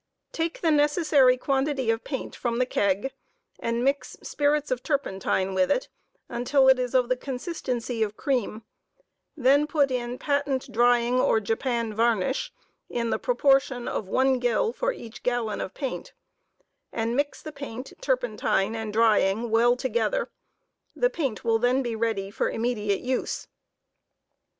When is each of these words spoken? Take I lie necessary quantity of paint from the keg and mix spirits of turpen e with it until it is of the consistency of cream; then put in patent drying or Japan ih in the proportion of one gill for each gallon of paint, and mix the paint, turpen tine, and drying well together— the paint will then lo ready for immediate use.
Take 0.31 0.59
I 0.63 0.69
lie 0.71 0.75
necessary 0.77 1.37
quantity 1.37 1.91
of 1.91 2.03
paint 2.03 2.35
from 2.35 2.57
the 2.57 2.65
keg 2.65 3.13
and 3.59 3.83
mix 3.83 4.17
spirits 4.23 4.71
of 4.71 4.81
turpen 4.81 5.21
e 5.23 5.53
with 5.53 5.69
it 5.69 5.89
until 6.27 6.67
it 6.69 6.79
is 6.79 6.95
of 6.95 7.07
the 7.07 7.15
consistency 7.15 8.01
of 8.01 8.17
cream; 8.17 8.63
then 9.37 9.67
put 9.67 9.91
in 9.91 10.17
patent 10.17 10.71
drying 10.71 11.19
or 11.19 11.39
Japan 11.39 11.93
ih 11.99 12.33
in 12.89 13.11
the 13.11 13.19
proportion 13.19 13.87
of 13.87 14.07
one 14.07 14.39
gill 14.39 14.73
for 14.73 14.91
each 14.91 15.21
gallon 15.21 15.61
of 15.61 15.75
paint, 15.75 16.13
and 16.91 17.15
mix 17.15 17.43
the 17.43 17.51
paint, 17.51 17.93
turpen 18.01 18.37
tine, 18.39 18.73
and 18.75 18.93
drying 18.93 19.51
well 19.51 19.75
together— 19.75 20.31
the 20.95 21.11
paint 21.11 21.43
will 21.45 21.59
then 21.59 21.83
lo 21.83 21.93
ready 21.93 22.31
for 22.31 22.49
immediate 22.49 23.01
use. 23.01 23.47